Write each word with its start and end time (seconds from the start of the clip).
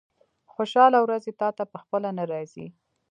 خوشاله 0.53 0.99
ورځې 1.05 1.31
تاته 1.39 1.63
په 1.71 1.77
خپله 1.83 2.09
نه 2.17 2.23
راځي. 2.31 2.67